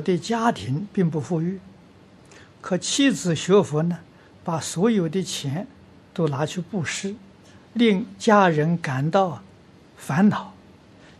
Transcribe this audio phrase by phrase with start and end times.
[0.00, 1.60] 我的家庭并不富裕，
[2.62, 3.98] 可妻子学佛呢，
[4.42, 5.66] 把所有的钱
[6.14, 7.14] 都拿去布施，
[7.74, 9.42] 令家人感到
[9.98, 10.54] 烦恼，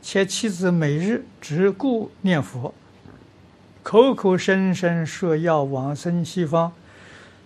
[0.00, 2.72] 且妻子每日只顾念佛，
[3.82, 6.72] 口口声声说要往生西方，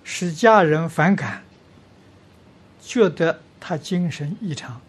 [0.05, 1.43] 使家人反感，
[2.80, 4.80] 觉得他精神异常。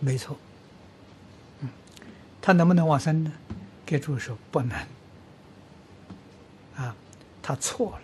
[0.00, 0.38] 没错。
[2.46, 3.32] 他能不能往生呢？
[3.84, 4.78] 给诸说不能。
[6.76, 6.94] 啊，
[7.42, 7.98] 他错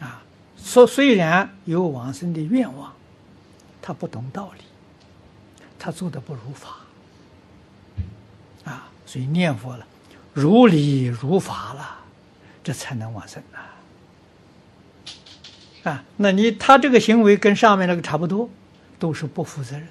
[0.00, 0.06] 了。
[0.06, 0.22] 啊，
[0.62, 2.92] 说虽然有往生的愿望，
[3.80, 4.64] 他不懂道理，
[5.78, 6.76] 他做的不如法。
[8.64, 9.86] 啊，所以念佛了，
[10.34, 12.00] 如理如法了，
[12.62, 13.72] 这才能往生啊。
[15.90, 18.50] 啊，那你他这个行为跟上面那个差不多，
[18.98, 19.88] 都是不负责任。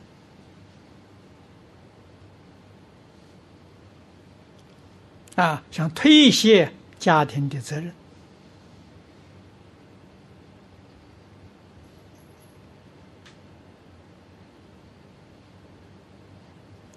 [5.40, 7.94] 啊，想推卸家庭的责任，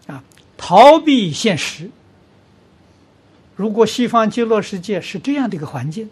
[0.09, 0.25] 啊，
[0.57, 1.89] 逃避现实。
[3.55, 6.11] 如果西方极乐世界是这样的一个环境，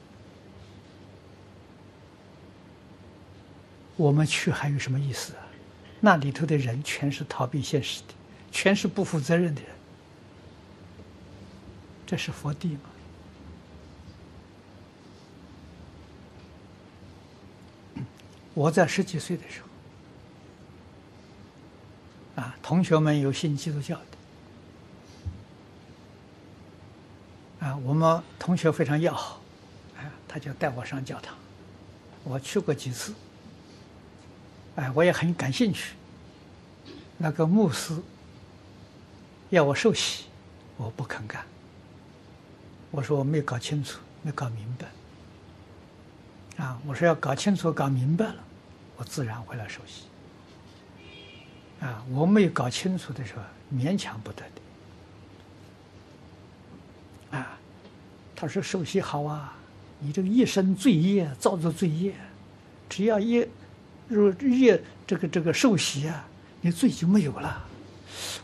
[3.97, 5.42] 我们去还有什么意思啊？
[5.98, 8.14] 那里头的人全是逃避现实的，
[8.53, 9.80] 全是不负责任的人。
[12.11, 12.80] 这是佛地吗？
[18.52, 19.61] 我在十几岁的时
[22.34, 23.94] 候，啊，同学们有信基督教
[27.61, 29.41] 的，啊，我们同学非常要好，
[29.97, 31.36] 啊，他就带我上教堂，
[32.24, 33.14] 我去过几次，
[34.74, 35.95] 哎，我也很感兴趣。
[37.19, 37.97] 那个牧师
[39.50, 40.24] 要我受洗，
[40.77, 41.47] 我不肯干。
[42.91, 44.86] 我说我没搞清楚，没搞明白。
[46.64, 48.36] 啊，我说要搞清楚、搞明白了，
[48.96, 50.02] 我自然会来受洗。
[51.80, 53.42] 啊，我没有搞清楚的时候，
[53.74, 54.42] 勉强不得
[57.30, 57.39] 的。
[57.39, 57.58] 啊，
[58.36, 59.56] 他说受洗好啊，
[60.00, 62.14] 你这个一生罪业造作罪业，
[62.89, 63.46] 只要一
[64.08, 66.29] 入业这个这个受洗啊，
[66.61, 67.64] 你罪就没有了。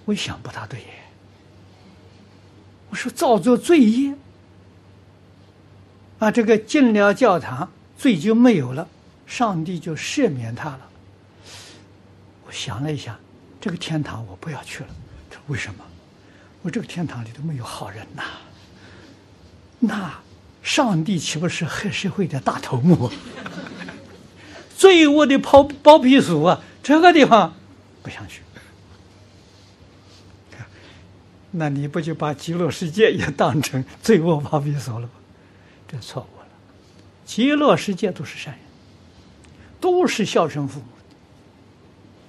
[0.05, 0.81] 我一想不大对，
[2.89, 4.15] 我说造作罪业。
[6.19, 8.89] 啊，这个进了教堂，罪就没有了，
[9.27, 10.81] 上帝就赦免他了。
[12.47, 13.19] 我想了一下，
[13.61, 14.89] 这个天堂我不要去了。
[15.49, 15.85] 为什么？
[16.63, 18.23] 我这个天堂里都没有好人呐。
[19.79, 20.13] 那
[20.63, 23.11] 上帝岂不是黑社会的大头目？
[24.77, 26.61] 罪恶的包包皮鼠啊！
[26.83, 27.55] 这个地方
[28.03, 28.41] 不想去。
[31.53, 35.11] 那你不就把极乐世界也当成罪恶包皮鼠了吗？
[35.89, 36.47] 这错误了，
[37.25, 38.63] 极乐世界都是善人，
[39.81, 40.87] 都是孝顺父母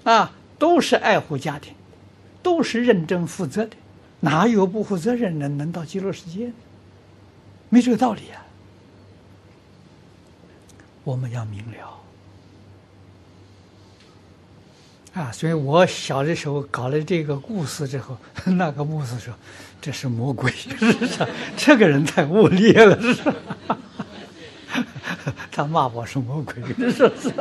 [0.03, 1.73] 的，啊，都是爱护家庭，
[2.43, 3.75] 都是认真负责的，
[4.19, 6.51] 哪有不负责任的人能到极乐世界？
[7.69, 8.45] 没这个道理啊！
[11.03, 11.99] 我们要明了
[15.17, 15.31] 啊！
[15.31, 19.33] 所以我小的时候搞了这个故事之后， 那个牧师说。
[19.79, 20.51] 这是魔鬼，
[21.55, 22.97] 这个人太恶劣了，
[25.51, 26.55] 他骂我是魔鬼，
[26.91, 26.91] 是
[27.21, 27.31] 是？